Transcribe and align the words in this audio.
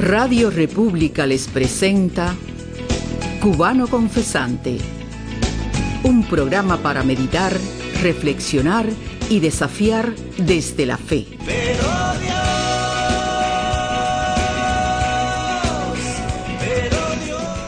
Radio 0.00 0.48
República 0.48 1.26
les 1.26 1.46
presenta 1.46 2.34
Cubano 3.42 3.86
Confesante, 3.86 4.78
un 6.04 6.24
programa 6.24 6.78
para 6.78 7.02
meditar, 7.02 7.52
reflexionar 8.00 8.86
y 9.28 9.40
desafiar 9.40 10.14
desde 10.38 10.86
la 10.86 10.96
fe. 10.96 11.26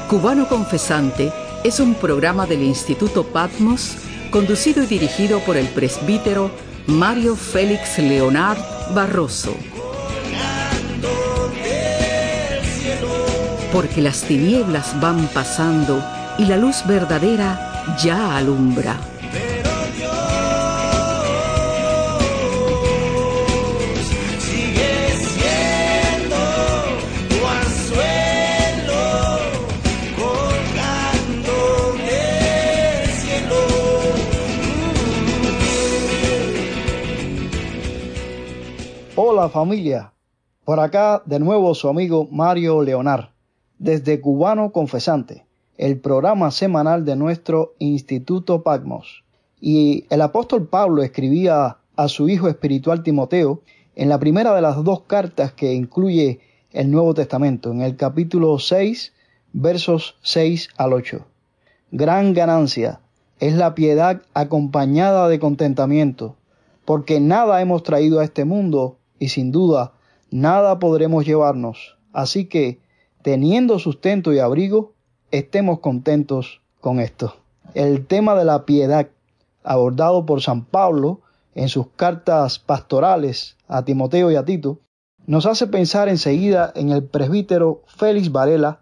Cubano 0.09 0.49
Confesante 0.49 1.31
es 1.65 1.81
un 1.81 1.95
programa 1.95 2.47
del 2.47 2.63
Instituto 2.63 3.25
Patmos 3.25 3.93
conducido 4.31 4.83
y 4.85 4.87
dirigido 4.87 5.41
por 5.41 5.59
el 5.59 5.67
presbítero 5.69 6.51
Mario 6.87 7.37
Félix 7.37 7.99
Leonard 7.99 8.59
Barroso. 8.95 9.55
Porque 13.73 14.03
las 14.03 14.23
tinieblas 14.23 15.01
van 15.01 15.27
pasando 15.29 16.05
y 16.39 16.45
la 16.45 16.59
luz 16.59 16.85
verdadera 16.87 17.87
ya 18.03 18.37
alumbra. 18.37 18.97
Hola 39.15 39.49
familia, 39.49 40.13
por 40.65 40.79
acá 40.79 41.23
de 41.25 41.39
nuevo 41.39 41.75
su 41.75 41.89
amigo 41.89 42.29
Mario 42.31 42.83
Leonar, 42.83 43.32
desde 43.83 44.21
Cubano 44.21 44.71
Confesante, 44.71 45.45
el 45.77 45.99
programa 45.99 46.53
semanal 46.53 47.05
de 47.05 47.17
nuestro 47.17 47.75
Instituto 47.81 48.63
Pagmos. 48.63 49.25
Y 49.61 50.07
el 50.09 50.23
apóstol 50.23 50.69
Pablo 50.69 51.03
escribía 51.03 51.79
a 51.97 52.09
su 52.09 52.29
hijo 52.29 52.49
espiritual 52.49 53.03
Timoteo 53.03 53.63
en 53.97 54.09
la 54.09 54.21
primera 54.21 54.55
de 54.55 54.63
las 54.63 54.85
dos 54.85 55.03
cartas 55.03 55.53
que 55.53 55.75
incluye 55.75 56.39
el 56.71 56.93
Nuevo 56.93 57.13
Testamento, 57.13 57.73
en 57.73 57.81
el 57.81 57.97
capítulo 57.97 58.61
6, 58.61 59.13
versos 59.53 60.17
6 60.23 60.69
al 60.77 60.93
8. 60.93 61.27
Gran 61.91 62.35
ganancia 62.35 63.01
es 63.41 63.55
la 63.55 63.75
piedad 63.75 64.23
acompañada 64.33 65.29
de 65.29 65.41
contentamiento, 65.41 66.37
porque 66.85 67.19
nada 67.19 67.61
hemos 67.61 67.83
traído 67.83 68.21
a 68.21 68.25
este 68.25 68.45
mundo 68.45 68.99
y 69.19 69.31
sin 69.31 69.51
duda 69.51 69.93
nada 70.31 70.79
podremos 70.79 71.27
llevarnos. 71.27 71.99
Así 72.13 72.45
que, 72.45 72.82
teniendo 73.23 73.79
sustento 73.79 74.33
y 74.33 74.39
abrigo, 74.39 74.93
estemos 75.31 75.81
contentos 75.81 76.61
con 76.81 77.01
esto. 77.01 77.37
El 77.75 78.07
tema 78.07 78.35
de 78.35 78.45
la 78.45 78.65
piedad, 78.65 79.09
abordado 79.65 80.27
por 80.27 80.43
San 80.43 80.65
Pablo 80.65 81.21
en 81.55 81.69
sus 81.69 81.87
cartas 81.97 82.59
pastorales 82.59 83.57
a 83.69 83.85
Timoteo 83.85 84.31
y 84.31 84.37
a 84.37 84.45
Tito, 84.45 84.79
nos 85.27 85.47
hace 85.47 85.69
pensar 85.69 86.09
enseguida 86.09 86.73
en 86.75 86.91
el 86.91 87.05
presbítero 87.05 87.83
Félix 87.87 88.33
Varela 88.33 88.81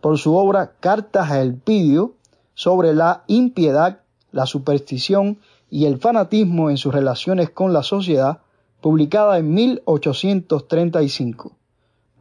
por 0.00 0.18
su 0.18 0.34
obra 0.34 0.72
Cartas 0.80 1.30
a 1.30 1.40
Elpidio 1.42 2.14
sobre 2.54 2.94
la 2.94 3.24
impiedad, 3.26 4.00
la 4.32 4.46
superstición 4.46 5.38
y 5.70 5.84
el 5.86 5.98
fanatismo 5.98 6.70
en 6.70 6.78
sus 6.78 6.94
relaciones 6.94 7.50
con 7.50 7.72
la 7.72 7.82
sociedad, 7.82 8.40
publicada 8.80 9.38
en 9.38 9.54
1835. 9.54 11.52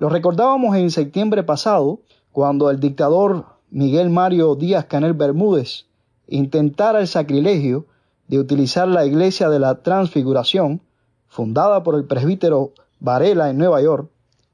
Lo 0.01 0.09
recordábamos 0.09 0.75
en 0.77 0.89
septiembre 0.89 1.43
pasado, 1.43 1.99
cuando 2.31 2.71
el 2.71 2.79
dictador 2.79 3.45
Miguel 3.69 4.09
Mario 4.09 4.55
Díaz 4.55 4.85
Canel 4.85 5.13
Bermúdez 5.13 5.85
intentara 6.27 7.01
el 7.01 7.07
sacrilegio 7.07 7.85
de 8.27 8.39
utilizar 8.39 8.87
la 8.87 9.05
iglesia 9.05 9.47
de 9.47 9.59
la 9.59 9.83
Transfiguración, 9.83 10.81
fundada 11.27 11.83
por 11.83 11.93
el 11.93 12.05
presbítero 12.05 12.71
Varela 12.99 13.51
en 13.51 13.59
Nueva 13.59 13.79
York, 13.79 14.09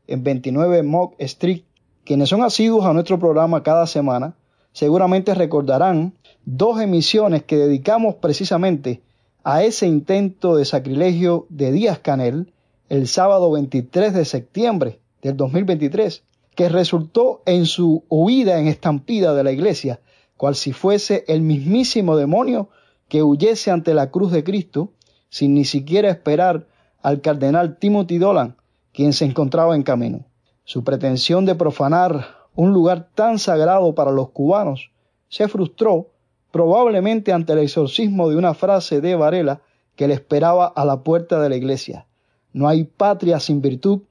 en 0.07 0.21
29 0.21 0.83
Mock 0.83 1.13
Street. 1.19 1.63
Quienes 2.03 2.27
son 2.27 2.43
asiduos 2.43 2.83
a 2.83 2.91
nuestro 2.91 3.17
programa 3.17 3.63
cada 3.63 3.87
semana 3.87 4.35
seguramente 4.73 5.33
recordarán 5.33 6.11
dos 6.43 6.81
emisiones 6.81 7.43
que 7.43 7.55
dedicamos 7.55 8.15
precisamente 8.15 9.01
a 9.45 9.63
ese 9.63 9.87
intento 9.87 10.57
de 10.57 10.65
sacrilegio 10.65 11.45
de 11.47 11.71
Díaz 11.71 11.99
Canel 11.99 12.51
el 12.89 13.07
sábado 13.07 13.49
23 13.49 14.13
de 14.13 14.25
septiembre 14.25 14.99
del 15.21 15.37
2023, 15.37 16.23
que 16.55 16.69
resultó 16.69 17.41
en 17.45 17.65
su 17.65 18.03
huida 18.09 18.59
en 18.59 18.67
estampida 18.67 19.33
de 19.33 19.43
la 19.43 19.51
iglesia, 19.51 19.99
cual 20.37 20.55
si 20.55 20.73
fuese 20.73 21.25
el 21.27 21.41
mismísimo 21.41 22.15
demonio 22.15 22.69
que 23.07 23.23
huyese 23.23 23.71
ante 23.71 23.93
la 23.93 24.11
cruz 24.11 24.31
de 24.31 24.43
Cristo, 24.43 24.91
sin 25.29 25.53
ni 25.53 25.65
siquiera 25.65 26.09
esperar 26.09 26.67
al 27.01 27.21
cardenal 27.21 27.77
Timothy 27.77 28.17
Dolan, 28.17 28.57
quien 28.93 29.13
se 29.13 29.25
encontraba 29.25 29.75
en 29.75 29.83
camino. 29.83 30.25
Su 30.63 30.83
pretensión 30.83 31.45
de 31.45 31.55
profanar 31.55 32.47
un 32.55 32.73
lugar 32.73 33.09
tan 33.13 33.39
sagrado 33.39 33.93
para 33.93 34.11
los 34.11 34.31
cubanos 34.31 34.91
se 35.29 35.47
frustró 35.47 36.09
probablemente 36.51 37.31
ante 37.31 37.53
el 37.53 37.59
exorcismo 37.59 38.29
de 38.29 38.35
una 38.35 38.53
frase 38.53 38.99
de 38.99 39.15
Varela 39.15 39.61
que 39.95 40.07
le 40.07 40.15
esperaba 40.15 40.65
a 40.65 40.85
la 40.85 41.03
puerta 41.03 41.39
de 41.39 41.49
la 41.49 41.55
iglesia. 41.55 42.07
No 42.53 42.67
hay 42.67 42.85
patria 42.85 43.39
sin 43.39 43.61
virtud, 43.61 44.01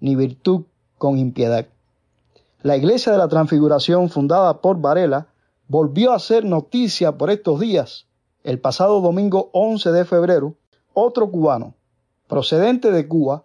ni 0.00 0.16
virtud 0.16 0.62
con 0.98 1.18
impiedad. 1.18 1.66
La 2.62 2.76
iglesia 2.76 3.12
de 3.12 3.18
la 3.18 3.28
transfiguración 3.28 4.08
fundada 4.08 4.60
por 4.60 4.80
Varela 4.80 5.28
volvió 5.68 6.12
a 6.12 6.18
ser 6.18 6.44
noticia 6.44 7.16
por 7.16 7.30
estos 7.30 7.60
días. 7.60 8.06
El 8.44 8.58
pasado 8.60 9.00
domingo 9.00 9.50
11 9.52 9.92
de 9.92 10.04
febrero, 10.04 10.54
otro 10.94 11.30
cubano, 11.30 11.74
procedente 12.28 12.90
de 12.90 13.08
Cuba, 13.08 13.44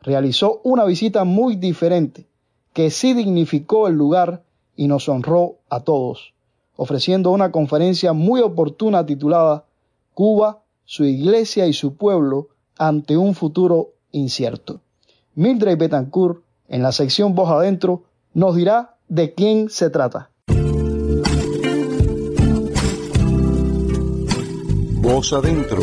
realizó 0.00 0.60
una 0.64 0.84
visita 0.84 1.24
muy 1.24 1.56
diferente, 1.56 2.26
que 2.72 2.90
sí 2.90 3.14
dignificó 3.14 3.88
el 3.88 3.94
lugar 3.94 4.42
y 4.76 4.88
nos 4.88 5.08
honró 5.08 5.56
a 5.68 5.80
todos 5.80 6.32
ofreciendo 6.76 7.30
una 7.30 7.52
conferencia 7.52 8.12
muy 8.12 8.40
oportuna 8.40 9.04
titulada 9.04 9.64
Cuba, 10.14 10.62
su 10.84 11.04
iglesia 11.04 11.66
y 11.66 11.72
su 11.72 11.94
pueblo 11.94 12.48
ante 12.76 13.16
un 13.16 13.34
futuro 13.34 13.90
incierto. 14.10 14.80
Mildred 15.34 15.78
Betancourt, 15.78 16.42
en 16.68 16.82
la 16.82 16.92
sección 16.92 17.34
Voz 17.34 17.50
Adentro, 17.50 18.04
nos 18.34 18.56
dirá 18.56 18.96
de 19.08 19.34
quién 19.34 19.70
se 19.70 19.90
trata. 19.90 20.30
Voz 25.00 25.32
Adentro, 25.32 25.80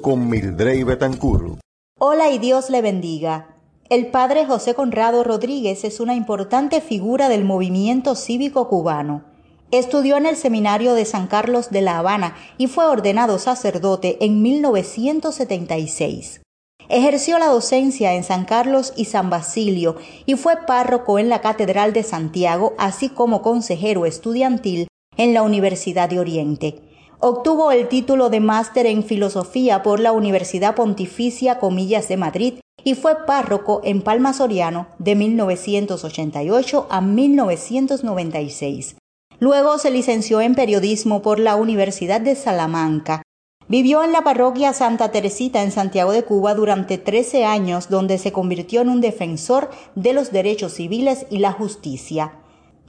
con 0.00 0.28
Mildred 0.28 0.84
Betancourt. 0.84 1.60
Hola 1.98 2.30
y 2.30 2.38
Dios 2.38 2.70
le 2.70 2.82
bendiga. 2.82 3.56
El 3.88 4.10
padre 4.10 4.46
José 4.46 4.74
Conrado 4.74 5.24
Rodríguez 5.24 5.84
es 5.84 6.00
una 6.00 6.14
importante 6.14 6.80
figura 6.80 7.28
del 7.28 7.44
movimiento 7.44 8.14
cívico 8.14 8.68
cubano 8.68 9.24
Estudió 9.72 10.16
en 10.16 10.26
el 10.26 10.36
Seminario 10.36 10.94
de 10.94 11.04
San 11.04 11.26
Carlos 11.26 11.70
de 11.70 11.80
La 11.80 11.98
Habana 11.98 12.36
y 12.56 12.68
fue 12.68 12.86
ordenado 12.86 13.40
sacerdote 13.40 14.24
en 14.24 14.40
1976. 14.40 16.40
Ejerció 16.88 17.38
la 17.38 17.46
docencia 17.46 18.14
en 18.14 18.22
San 18.22 18.44
Carlos 18.44 18.92
y 18.96 19.06
San 19.06 19.28
Basilio 19.28 19.96
y 20.24 20.34
fue 20.34 20.56
párroco 20.66 21.18
en 21.18 21.28
la 21.28 21.40
Catedral 21.40 21.92
de 21.92 22.04
Santiago, 22.04 22.74
así 22.78 23.08
como 23.08 23.42
consejero 23.42 24.06
estudiantil 24.06 24.86
en 25.16 25.34
la 25.34 25.42
Universidad 25.42 26.08
de 26.08 26.20
Oriente. 26.20 26.80
Obtuvo 27.18 27.72
el 27.72 27.88
título 27.88 28.28
de 28.28 28.40
máster 28.40 28.86
en 28.86 29.02
filosofía 29.02 29.82
por 29.82 30.00
la 30.00 30.12
Universidad 30.12 30.74
Pontificia 30.74 31.58
Comillas 31.58 32.08
de 32.08 32.16
Madrid 32.16 32.54
y 32.84 32.94
fue 32.94 33.26
párroco 33.26 33.80
en 33.82 34.02
Palma 34.02 34.32
Soriano 34.32 34.86
de 34.98 35.16
1988 35.16 36.86
a 36.88 37.00
1996. 37.00 38.96
Luego 39.40 39.78
se 39.78 39.90
licenció 39.90 40.40
en 40.40 40.54
periodismo 40.54 41.20
por 41.20 41.40
la 41.40 41.56
Universidad 41.56 42.20
de 42.20 42.36
Salamanca. 42.36 43.22
Vivió 43.68 44.04
en 44.04 44.12
la 44.12 44.22
parroquia 44.22 44.72
Santa 44.72 45.10
Teresita 45.10 45.64
en 45.64 45.72
Santiago 45.72 46.12
de 46.12 46.22
Cuba 46.22 46.54
durante 46.54 46.98
13 46.98 47.44
años, 47.44 47.88
donde 47.88 48.16
se 48.18 48.30
convirtió 48.30 48.80
en 48.80 48.88
un 48.88 49.00
defensor 49.00 49.70
de 49.96 50.12
los 50.12 50.30
derechos 50.30 50.74
civiles 50.74 51.26
y 51.30 51.38
la 51.38 51.50
justicia. 51.50 52.34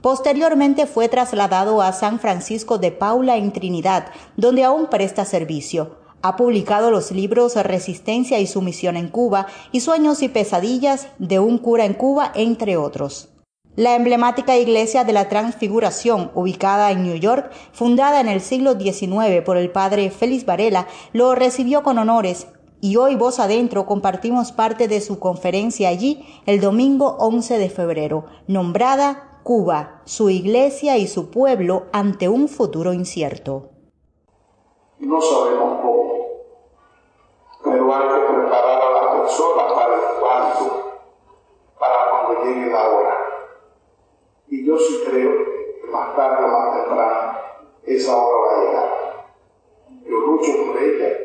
Posteriormente 0.00 0.86
fue 0.86 1.08
trasladado 1.08 1.82
a 1.82 1.92
San 1.92 2.20
Francisco 2.20 2.78
de 2.78 2.92
Paula 2.92 3.36
en 3.36 3.52
Trinidad, 3.52 4.12
donde 4.36 4.62
aún 4.62 4.86
presta 4.86 5.24
servicio. 5.24 5.96
Ha 6.22 6.36
publicado 6.36 6.92
los 6.92 7.10
libros 7.10 7.56
Resistencia 7.56 8.38
y 8.38 8.46
Sumisión 8.46 8.96
en 8.96 9.08
Cuba 9.08 9.48
y 9.72 9.80
Sueños 9.80 10.22
y 10.22 10.28
Pesadillas 10.28 11.08
de 11.18 11.40
un 11.40 11.58
cura 11.58 11.86
en 11.86 11.94
Cuba, 11.94 12.30
entre 12.36 12.76
otros. 12.76 13.30
La 13.78 13.94
emblemática 13.94 14.56
iglesia 14.56 15.04
de 15.04 15.12
la 15.12 15.28
Transfiguración, 15.28 16.32
ubicada 16.34 16.90
en 16.90 17.04
New 17.04 17.14
York, 17.14 17.52
fundada 17.70 18.20
en 18.20 18.26
el 18.26 18.40
siglo 18.40 18.72
XIX 18.72 19.40
por 19.46 19.56
el 19.56 19.70
padre 19.70 20.10
Félix 20.10 20.44
Varela, 20.44 20.88
lo 21.12 21.36
recibió 21.36 21.84
con 21.84 21.96
honores 21.96 22.48
y 22.80 22.96
hoy 22.96 23.14
Voz 23.14 23.38
Adentro 23.38 23.86
compartimos 23.86 24.50
parte 24.50 24.88
de 24.88 25.00
su 25.00 25.20
conferencia 25.20 25.90
allí 25.90 26.26
el 26.46 26.60
domingo 26.60 27.18
11 27.20 27.58
de 27.58 27.70
febrero, 27.70 28.24
nombrada 28.48 29.38
Cuba, 29.44 30.02
su 30.06 30.28
iglesia 30.28 30.96
y 30.96 31.06
su 31.06 31.30
pueblo 31.30 31.84
ante 31.92 32.28
un 32.28 32.48
futuro 32.48 32.92
incierto. 32.92 33.70
No 34.98 35.20
sabemos 35.20 35.78
cómo, 35.82 36.14
pero 37.62 37.94
hay 37.94 38.08
que 38.08 38.34
preparar 38.34 38.82
a 38.82 38.90
las 38.90 39.20
personas 39.20 39.72
para 39.72 39.94
el 39.94 40.00
cuando, 40.18 41.00
para 41.78 41.94
cuando 42.10 42.44
llegue 42.44 42.72
la 42.72 42.88
hora. 42.88 43.17
Y 44.50 44.64
yo 44.64 44.78
sí 44.78 45.04
creo 45.06 45.30
que 45.30 45.86
más 45.90 46.16
tarde 46.16 46.44
o 46.44 46.48
más 46.48 46.82
temprano 46.82 47.38
esa 47.84 48.16
hora 48.16 48.38
va 48.38 48.60
a 48.60 48.64
llegar. 48.64 48.88
Yo 50.04 50.20
lucho 50.20 50.52
por 50.66 50.82
ella 50.82 51.18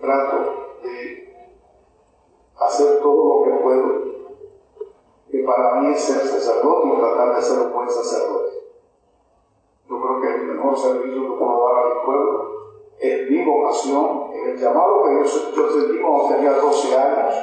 trato 0.00 0.78
de 0.82 1.34
hacer 2.58 3.00
todo 3.00 3.38
lo 3.38 3.44
que 3.44 3.62
puedo, 3.62 4.02
que 5.30 5.38
para 5.44 5.80
mí 5.80 5.92
es 5.92 6.00
ser 6.00 6.26
sacerdote 6.26 6.88
y 6.88 6.98
tratar 6.98 7.36
de 7.36 7.42
ser 7.42 7.58
un 7.66 7.72
buen 7.72 7.90
sacerdote. 7.90 8.50
Yo 9.88 10.00
creo 10.00 10.20
que 10.20 10.34
el 10.34 10.42
mejor 10.52 10.78
servicio 10.78 11.22
que 11.22 11.38
puedo 11.38 11.68
dar 11.68 11.84
a 11.84 11.88
mi 11.88 12.04
pueblo 12.04 12.60
es 12.98 13.30
mi 13.30 13.44
vocación, 13.44 14.30
en 14.34 14.48
el 14.50 14.58
llamado 14.58 15.04
que 15.04 15.14
yo, 15.14 15.52
yo 15.54 15.70
sentí 15.70 16.00
cuando 16.00 16.28
tenía 16.28 16.52
12 16.52 16.96
años 16.96 17.34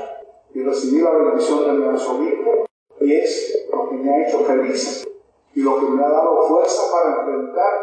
y 0.53 0.63
recibí 0.63 1.01
la 1.01 1.11
bendición 1.11 1.65
de 1.65 1.73
mi 1.73 1.85
arzobispo, 1.87 2.66
es 2.99 3.67
lo 3.71 3.89
que 3.89 3.95
me 3.95 4.11
ha 4.11 4.27
hecho 4.27 4.39
feliz 4.39 5.07
y 5.53 5.61
lo 5.61 5.79
que 5.79 5.85
me 5.85 6.03
ha 6.03 6.09
dado 6.09 6.47
fuerza 6.47 6.91
para 6.91 7.17
enfrentar 7.17 7.73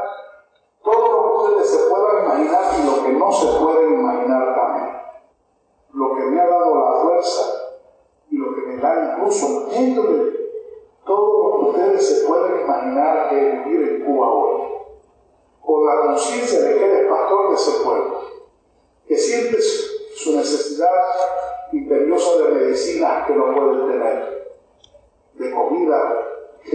todo 0.83 1.13
lo 1.13 1.23
que 1.23 1.53
ustedes 1.53 1.71
se 1.71 1.89
puedan 1.89 2.25
imaginar 2.25 2.63
y 2.79 2.87
lo 2.87 3.03
que 3.03 3.13
no 3.13 3.33
se 3.33 3.47
pueden 3.59 3.95
imaginar 3.95 4.55
también. 4.55 4.97
Lo 5.93 6.15
que 6.15 6.23
me 6.25 6.41
ha 6.41 6.47
dado 6.47 6.75
la 6.75 7.03
fuerza 7.03 7.65
y 8.31 8.37
lo 8.37 8.55
que 8.55 8.61
me 8.63 8.77
da 8.77 9.17
incluso 9.17 9.67
dentro 9.71 10.03
de 10.05 10.35
todo 11.05 11.49
lo 11.49 11.61
que 11.61 11.71
ustedes 11.71 12.09
se 12.09 12.27
pueden 12.27 12.61
imaginar 12.61 13.29
que 13.29 13.63
vivir 13.65 13.89
en 13.89 14.05
Cuba 14.05 14.29
hoy. 14.29 14.54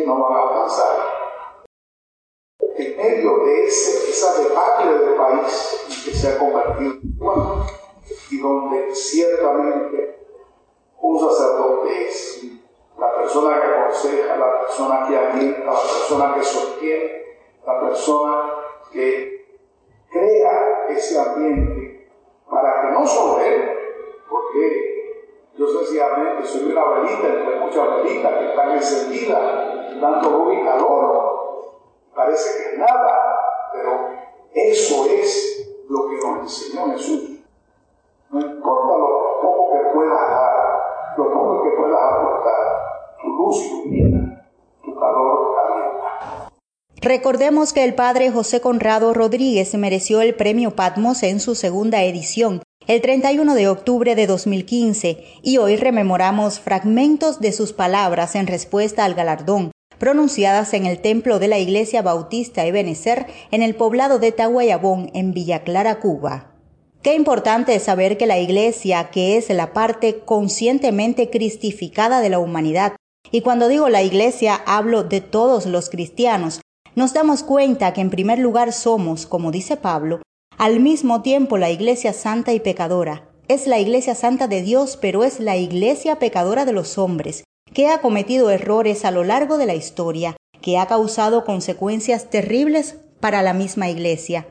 No 0.09 0.27
van 0.27 0.37
a 0.37 0.41
alcanzar 0.41 1.19
en 2.77 2.97
medio 2.97 3.37
de 3.45 3.65
ese, 3.65 4.09
esa 4.09 4.41
debacle 4.41 4.97
del 4.97 5.15
país 5.15 6.01
que 6.03 6.11
se 6.11 6.29
ha 6.29 6.39
convertido 6.39 6.93
en 6.93 7.17
Cuba 7.17 7.67
y 8.31 8.39
donde 8.39 8.95
ciertamente 8.95 10.25
un 11.01 11.19
sacerdote 11.19 12.07
es 12.07 12.43
la 12.97 13.15
persona 13.15 13.61
que 13.61 13.67
aconseja, 13.67 14.35
la 14.35 14.61
persona 14.61 15.07
que 15.07 15.17
alienta, 15.17 15.65
la 15.65 15.71
persona 15.71 16.35
que 16.35 16.43
sostiene, 16.43 17.23
la 17.65 17.79
persona 17.81 18.53
que 18.91 19.45
crea 20.09 20.87
ese 20.89 21.19
ambiente 21.19 22.09
para 22.49 22.81
que 22.81 22.93
no 22.93 23.05
solo 23.05 23.41
él, 23.41 23.69
porque 24.29 24.88
yo 25.59 25.67
sencillamente 25.67 26.47
soy 26.47 26.71
una 26.71 26.85
velita 26.85 27.27
entre 27.27 27.59
muchas 27.59 27.97
velitas 27.97 28.31
que 28.39 28.49
están 28.49 28.71
encendidas, 28.71 29.99
dando 29.99 30.29
luz 30.29 30.53
y 30.53 30.63
calor, 30.63 31.39
Parece 32.15 32.49
que 32.71 32.77
nada, 32.77 33.39
pero 33.71 34.09
eso 34.53 35.05
es 35.05 35.83
lo 35.89 36.09
que 36.09 36.15
nos 36.15 36.39
enseñó 36.41 36.91
Jesús. 36.91 37.39
No 38.29 38.39
importa 38.41 38.97
lo 38.97 39.41
poco 39.41 39.71
que 39.71 39.93
puedas 39.93 40.29
dar, 40.29 41.15
lo 41.17 41.33
poco 41.33 41.63
que 41.63 41.69
puedas 41.77 41.99
aportar, 42.13 43.17
tu 43.21 43.27
luz 43.29 43.57
ilumina, 43.65 44.51
tu 44.83 44.95
calor 44.95 45.55
calienta. 45.55 46.51
Recordemos 47.01 47.73
que 47.73 47.83
el 47.85 47.95
padre 47.95 48.31
José 48.31 48.59
Conrado 48.59 49.13
Rodríguez 49.13 49.73
mereció 49.75 50.21
el 50.21 50.35
premio 50.35 50.71
Patmos 50.71 51.23
en 51.23 51.39
su 51.39 51.55
segunda 51.55 52.03
edición, 52.03 52.61
el 52.89 53.01
31 53.01 53.53
de 53.53 53.67
octubre 53.67 54.15
de 54.15 54.25
2015, 54.25 55.23
y 55.43 55.59
hoy 55.59 55.75
rememoramos 55.75 56.59
fragmentos 56.59 57.39
de 57.39 57.51
sus 57.51 57.71
palabras 57.71 58.33
en 58.33 58.47
respuesta 58.47 59.05
al 59.05 59.13
galardón, 59.13 59.69
pronunciadas 59.99 60.73
en 60.73 60.87
el 60.87 60.97
templo 60.97 61.37
de 61.37 61.49
la 61.49 61.59
Iglesia 61.59 62.01
Bautista 62.01 62.65
Ebenezer 62.65 63.27
en 63.51 63.61
el 63.61 63.75
poblado 63.75 64.17
de 64.17 64.31
Tahuayabón, 64.31 65.11
en 65.13 65.35
Villa 65.35 65.63
Clara, 65.63 65.99
Cuba. 65.99 66.55
Qué 67.03 67.13
importante 67.13 67.75
es 67.75 67.83
saber 67.83 68.17
que 68.17 68.25
la 68.25 68.39
Iglesia, 68.39 69.11
que 69.11 69.37
es 69.37 69.49
la 69.49 69.71
parte 69.71 70.21
conscientemente 70.21 71.29
cristificada 71.29 72.21
de 72.21 72.29
la 72.29 72.39
humanidad, 72.39 72.95
y 73.29 73.41
cuando 73.41 73.67
digo 73.67 73.87
la 73.89 74.01
Iglesia 74.01 74.63
hablo 74.65 75.03
de 75.03 75.21
todos 75.21 75.67
los 75.67 75.91
cristianos, 75.91 76.59
nos 76.95 77.13
damos 77.13 77.43
cuenta 77.43 77.93
que 77.93 78.01
en 78.01 78.09
primer 78.09 78.39
lugar 78.39 78.73
somos, 78.73 79.27
como 79.27 79.51
dice 79.51 79.77
Pablo, 79.77 80.23
al 80.59 80.81
mismo 80.81 81.21
tiempo 81.21 81.57
la 81.57 81.71
Iglesia 81.71 82.11
santa 82.11 82.51
y 82.51 82.59
pecadora. 82.59 83.29
Es 83.47 83.65
la 83.65 83.79
Iglesia 83.79 84.13
santa 84.13 84.49
de 84.49 84.61
Dios, 84.61 84.97
pero 85.01 85.23
es 85.23 85.39
la 85.39 85.55
Iglesia 85.55 86.19
pecadora 86.19 86.65
de 86.65 86.73
los 86.73 86.97
hombres, 86.97 87.45
que 87.73 87.87
ha 87.87 88.01
cometido 88.01 88.51
errores 88.51 89.05
a 89.05 89.11
lo 89.11 89.23
largo 89.23 89.57
de 89.57 89.65
la 89.65 89.73
historia, 89.73 90.35
que 90.61 90.77
ha 90.77 90.85
causado 90.85 91.45
consecuencias 91.45 92.29
terribles 92.29 92.97
para 93.21 93.41
la 93.41 93.53
misma 93.53 93.89
Iglesia. 93.89 94.47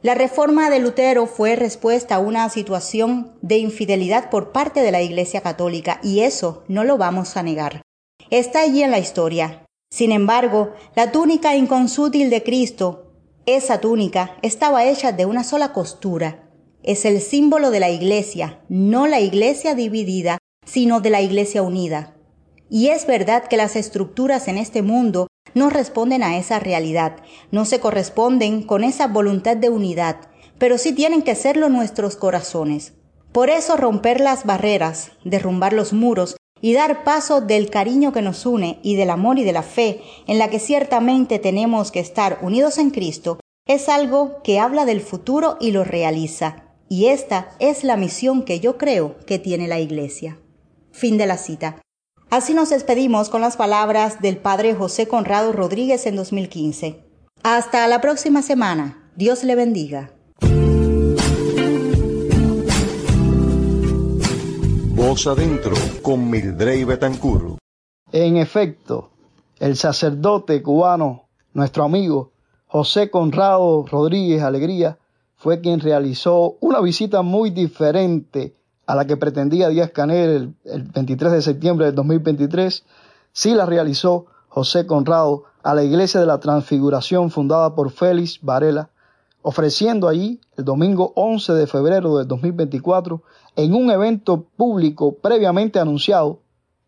La 0.00 0.14
reforma 0.14 0.70
de 0.70 0.78
Lutero 0.78 1.26
fue 1.26 1.56
respuesta 1.56 2.14
a 2.14 2.20
una 2.20 2.48
situación 2.48 3.32
de 3.42 3.58
infidelidad 3.58 4.30
por 4.30 4.52
parte 4.52 4.80
de 4.80 4.92
la 4.92 5.02
Iglesia 5.02 5.42
católica 5.42 6.00
y 6.02 6.20
eso 6.20 6.64
no 6.68 6.84
lo 6.84 6.96
vamos 6.96 7.36
a 7.36 7.42
negar. 7.42 7.82
Está 8.30 8.62
allí 8.62 8.82
en 8.82 8.92
la 8.92 8.98
historia. 8.98 9.66
Sin 9.90 10.10
embargo, 10.10 10.72
la 10.96 11.12
túnica 11.12 11.54
inconsútil 11.54 12.30
de 12.30 12.42
Cristo, 12.42 13.09
esa 13.46 13.80
túnica, 13.80 14.36
estaba 14.42 14.84
hecha 14.84 15.12
de 15.12 15.26
una 15.26 15.44
sola 15.44 15.72
costura. 15.72 16.48
Es 16.82 17.04
el 17.04 17.20
símbolo 17.20 17.70
de 17.70 17.80
la 17.80 17.90
Iglesia, 17.90 18.60
no 18.68 19.06
la 19.06 19.20
Iglesia 19.20 19.74
dividida, 19.74 20.38
sino 20.64 21.00
de 21.00 21.10
la 21.10 21.20
Iglesia 21.20 21.62
unida. 21.62 22.16
Y 22.68 22.88
es 22.88 23.06
verdad 23.06 23.44
que 23.48 23.56
las 23.56 23.76
estructuras 23.76 24.48
en 24.48 24.56
este 24.56 24.82
mundo 24.82 25.26
no 25.54 25.70
responden 25.70 26.22
a 26.22 26.38
esa 26.38 26.60
realidad, 26.60 27.16
no 27.50 27.64
se 27.64 27.80
corresponden 27.80 28.62
con 28.62 28.84
esa 28.84 29.08
voluntad 29.08 29.56
de 29.56 29.68
unidad, 29.68 30.16
pero 30.58 30.78
sí 30.78 30.92
tienen 30.92 31.22
que 31.22 31.34
serlo 31.34 31.68
nuestros 31.68 32.16
corazones. 32.16 32.94
Por 33.32 33.50
eso 33.50 33.76
romper 33.76 34.20
las 34.20 34.44
barreras, 34.44 35.12
derrumbar 35.24 35.72
los 35.72 35.92
muros 35.92 36.36
y 36.60 36.72
dar 36.74 37.04
paso 37.04 37.40
del 37.40 37.70
cariño 37.70 38.12
que 38.12 38.22
nos 38.22 38.46
une 38.46 38.78
y 38.82 38.96
del 38.96 39.10
amor 39.10 39.38
y 39.38 39.44
de 39.44 39.52
la 39.52 39.62
fe 39.62 40.02
en 40.26 40.38
la 40.38 40.48
que 40.48 40.58
ciertamente 40.58 41.38
tenemos 41.38 41.90
que 41.90 42.00
estar 42.00 42.38
unidos 42.42 42.78
en 42.78 42.90
Cristo, 42.90 43.40
es 43.66 43.88
algo 43.88 44.42
que 44.42 44.58
habla 44.58 44.84
del 44.84 45.00
futuro 45.00 45.56
y 45.60 45.70
lo 45.70 45.84
realiza. 45.84 46.64
Y 46.88 47.06
esta 47.06 47.50
es 47.60 47.84
la 47.84 47.96
misión 47.96 48.42
que 48.42 48.58
yo 48.58 48.76
creo 48.76 49.16
que 49.26 49.38
tiene 49.38 49.68
la 49.68 49.78
Iglesia. 49.78 50.38
Fin 50.90 51.18
de 51.18 51.26
la 51.26 51.38
cita. 51.38 51.80
Así 52.30 52.54
nos 52.54 52.70
despedimos 52.70 53.28
con 53.28 53.40
las 53.40 53.56
palabras 53.56 54.20
del 54.20 54.36
Padre 54.36 54.74
José 54.74 55.06
Conrado 55.06 55.52
Rodríguez 55.52 56.06
en 56.06 56.16
2015. 56.16 57.04
Hasta 57.42 57.86
la 57.86 58.00
próxima 58.00 58.42
semana. 58.42 59.10
Dios 59.16 59.44
le 59.44 59.54
bendiga. 59.54 60.12
Voz 65.00 65.26
adentro 65.26 65.74
con 66.02 66.28
Mildrey 66.28 66.84
Betancur. 66.84 67.56
En 68.12 68.36
efecto, 68.36 69.08
el 69.58 69.74
sacerdote 69.74 70.62
cubano, 70.62 71.22
nuestro 71.54 71.84
amigo 71.84 72.32
José 72.66 73.10
Conrado 73.10 73.86
Rodríguez 73.90 74.42
Alegría, 74.42 74.98
fue 75.36 75.62
quien 75.62 75.80
realizó 75.80 76.58
una 76.60 76.82
visita 76.82 77.22
muy 77.22 77.48
diferente 77.48 78.54
a 78.86 78.94
la 78.94 79.06
que 79.06 79.16
pretendía 79.16 79.70
Díaz 79.70 79.90
Canel 79.90 80.54
el, 80.64 80.82
23 80.82 81.32
de 81.32 81.40
septiembre 81.40 81.86
del 81.86 81.94
2023, 81.94 82.84
sí 83.32 83.54
la 83.54 83.64
realizó 83.64 84.26
José 84.48 84.84
Conrado 84.84 85.44
a 85.62 85.74
la 85.74 85.82
Iglesia 85.82 86.20
de 86.20 86.26
la 86.26 86.40
Transfiguración 86.40 87.30
fundada 87.30 87.74
por 87.74 87.90
Félix 87.90 88.38
Varela, 88.42 88.90
ofreciendo 89.42 90.08
allí 90.08 90.40
el 90.56 90.64
domingo 90.64 91.12
11 91.16 91.52
de 91.54 91.66
febrero 91.66 92.18
del 92.18 92.28
2024 92.28 93.22
en 93.56 93.74
un 93.74 93.90
evento 93.90 94.44
público 94.56 95.12
previamente 95.14 95.78
anunciado, 95.78 96.40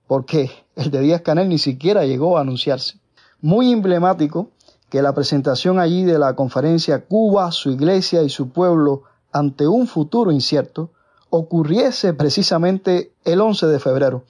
porque 0.06 0.50
el 0.76 0.90
de 0.90 1.00
Díaz 1.00 1.22
Canel 1.22 1.48
ni 1.48 1.58
siquiera 1.58 2.04
llegó 2.04 2.36
a 2.36 2.42
anunciarse. 2.42 2.98
Muy 3.40 3.72
emblemático 3.72 4.48
que 4.88 5.02
la 5.02 5.14
presentación 5.14 5.78
allí 5.78 6.04
de 6.04 6.18
la 6.18 6.36
conferencia 6.36 7.06
Cuba, 7.06 7.50
su 7.50 7.70
iglesia 7.70 8.22
y 8.22 8.28
su 8.28 8.50
pueblo 8.50 9.04
ante 9.32 9.66
un 9.66 9.86
futuro 9.86 10.30
incierto 10.30 10.90
ocurriese 11.30 12.12
precisamente 12.12 13.12
el 13.24 13.40
11 13.40 13.66
de 13.66 13.80
febrero, 13.80 14.24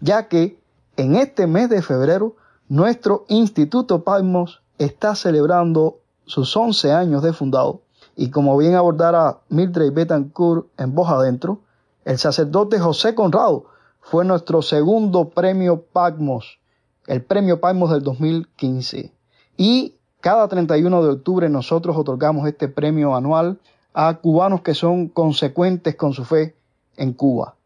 ya 0.00 0.28
que 0.28 0.58
en 0.96 1.16
este 1.16 1.46
mes 1.46 1.68
de 1.68 1.82
febrero 1.82 2.36
nuestro 2.68 3.26
Instituto 3.28 4.02
Palmos 4.02 4.62
está 4.78 5.14
celebrando 5.14 6.00
sus 6.26 6.56
11 6.56 6.92
años 6.92 7.22
de 7.22 7.32
fundado 7.32 7.82
y 8.16 8.30
como 8.30 8.56
bien 8.56 8.74
abordara 8.74 9.38
Mildred 9.48 9.92
Betancourt 9.92 10.68
en 10.78 10.94
Voz 10.94 11.10
Adentro, 11.10 11.60
El 12.04 12.18
sacerdote 12.18 12.78
José 12.78 13.14
Conrado 13.14 13.66
fue 14.00 14.24
nuestro 14.24 14.62
segundo 14.62 15.30
premio 15.30 15.82
Pagmos, 15.92 16.60
el 17.06 17.22
premio 17.22 17.60
Pagmos 17.60 17.90
del 17.90 18.02
2015. 18.04 19.12
Y 19.56 19.96
cada 20.20 20.46
31 20.46 21.02
de 21.02 21.10
octubre 21.10 21.48
nosotros 21.48 21.96
otorgamos 21.96 22.46
este 22.46 22.68
premio 22.68 23.16
anual 23.16 23.58
a 23.92 24.14
cubanos 24.18 24.60
que 24.60 24.74
son 24.74 25.08
consecuentes 25.08 25.96
con 25.96 26.12
su 26.12 26.24
fe 26.24 26.54
en 26.96 27.12
Cuba. 27.12 27.56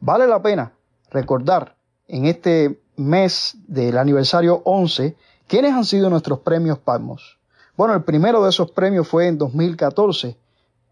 Vale 0.00 0.26
la 0.26 0.42
pena 0.42 0.72
recordar 1.10 1.76
en 2.08 2.26
este 2.26 2.82
mes 2.96 3.56
del 3.68 3.96
aniversario 3.96 4.60
11 4.64 5.16
quiénes 5.46 5.72
han 5.72 5.84
sido 5.84 6.10
nuestros 6.10 6.40
premios 6.40 6.78
Palmos. 6.78 7.38
Bueno, 7.76 7.94
el 7.94 8.04
primero 8.04 8.44
de 8.44 8.50
esos 8.50 8.70
premios 8.70 9.08
fue 9.08 9.26
en 9.26 9.36
2014, 9.36 10.36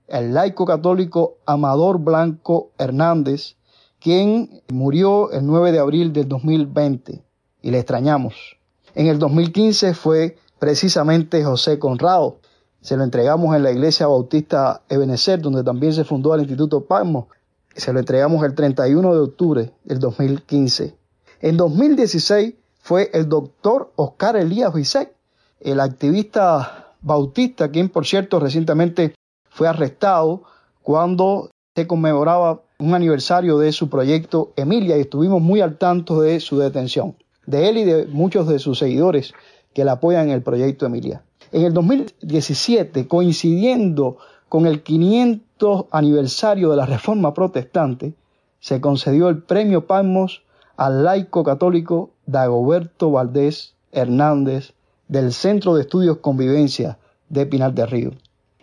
el 0.09 0.35
laico 0.35 0.67
católico 0.67 1.37
Amador 1.47 2.01
Blanco 2.01 2.71
Hernández, 2.77 3.55
quien 4.01 4.63
murió 4.69 5.31
el 5.31 5.47
9 5.47 5.71
de 5.71 5.79
abril 5.79 6.13
del 6.13 6.29
2020 6.29 7.23
y 7.63 7.71
le 7.71 7.79
extrañamos. 7.79 8.57
En 8.97 9.07
el 9.07 9.21
2015 9.21 9.95
fue 9.95 10.37
precisamente 10.59 11.45
José 11.45 11.79
Conrado. 11.79 12.39
Se 12.81 12.97
lo 12.97 13.05
entregamos 13.05 13.55
en 13.55 13.63
la 13.63 13.71
iglesia 13.71 14.09
bautista 14.09 14.83
Ebenezer, 14.89 15.41
donde 15.41 15.63
también 15.63 15.93
se 15.93 16.03
fundó 16.03 16.35
el 16.35 16.41
Instituto 16.41 16.85
Palmo. 16.85 17.29
Se 17.77 17.93
lo 17.93 18.01
entregamos 18.01 18.45
el 18.45 18.57
31 18.57 19.15
de 19.15 19.21
octubre 19.21 19.73
del 19.85 20.01
2015. 20.01 20.97
En 21.43 21.57
2016 21.57 22.55
fue 22.81 23.09
el 23.15 23.29
doctor 23.29 23.93
Oscar 23.95 24.37
Elías 24.37 24.75
Bisek, 24.75 25.15
el 25.65 25.81
activista 25.81 26.95
bautista, 27.01 27.71
quien 27.71 27.89
por 27.89 28.07
cierto 28.07 28.41
recientemente 28.41 29.15
fue 29.49 29.69
arrestado 29.69 30.43
cuando 30.83 31.51
se 31.75 31.87
conmemoraba 31.87 32.63
un 32.79 32.95
aniversario 32.95 33.59
de 33.59 33.73
su 33.73 33.89
proyecto 33.89 34.53
Emilia 34.57 34.97
y 34.97 35.03
estuvimos 35.03 35.41
muy 35.41 35.61
al 35.61 35.79
tanto 35.79 36.21
de 36.21 36.41
su 36.41 36.59
detención, 36.59 37.17
de 37.47 37.69
él 37.69 37.79
y 37.79 37.85
de 37.85 38.07
muchos 38.07 38.49
de 38.49 38.59
sus 38.59 38.79
seguidores 38.79 39.33
que 39.73 39.85
le 39.85 39.91
apoyan 39.91 40.29
en 40.29 40.35
el 40.35 40.43
proyecto 40.43 40.87
Emilia. 40.87 41.23
En 41.53 41.63
el 41.63 41.73
2017, 41.73 43.07
coincidiendo 43.07 44.19
con 44.49 44.67
el 44.67 44.83
500 44.83 45.87
aniversario 45.91 46.71
de 46.71 46.77
la 46.77 46.87
Reforma 46.87 47.35
Protestante, 47.35 48.15
se 48.61 48.81
concedió 48.81 49.29
el 49.29 49.43
Premio 49.43 49.87
Palmos 49.87 50.43
al 50.77 51.05
laico 51.05 51.45
católico 51.45 52.11
Dagoberto 52.27 53.11
Valdés 53.11 53.75
Hernández 53.93 54.75
del 55.13 55.35
Centro 55.35 55.75
de 55.75 55.83
Estudios 55.83 56.17
Convivencia 56.23 56.99
de 57.29 57.45
Pinar 57.45 57.75
del 57.75 57.87
Río. 57.87 58.13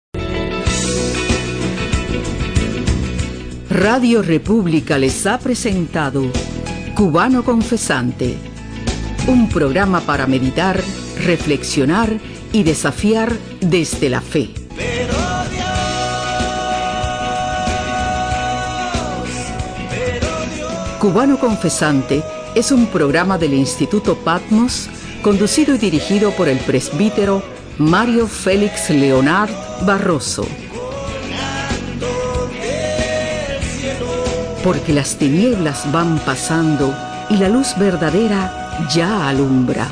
Radio 3.69 4.21
República 4.21 4.97
les 4.97 5.25
ha 5.25 5.39
presentado 5.39 6.23
Cubano 6.95 7.43
Confesante 7.43 8.37
un 9.27 9.49
programa 9.49 9.99
para 9.99 10.25
meditar, 10.25 10.79
reflexionar 11.25 12.17
y 12.53 12.63
desafiar 12.63 13.33
desde 13.59 14.09
la 14.09 14.21
fe. 14.21 14.66
Cubano 21.07 21.39
Confesante 21.39 22.21
es 22.53 22.69
un 22.69 22.87
programa 22.87 23.37
del 23.37 23.53
Instituto 23.53 24.17
Patmos 24.17 24.89
conducido 25.21 25.73
y 25.73 25.77
dirigido 25.77 26.31
por 26.31 26.49
el 26.49 26.57
presbítero 26.57 27.41
Mario 27.77 28.27
Félix 28.27 28.89
Leonard 28.89 29.49
Barroso. 29.85 30.45
Porque 34.65 34.91
las 34.91 35.15
tinieblas 35.15 35.89
van 35.93 36.19
pasando 36.19 36.93
y 37.29 37.37
la 37.37 37.47
luz 37.47 37.73
verdadera 37.77 38.85
ya 38.93 39.29
alumbra. 39.29 39.87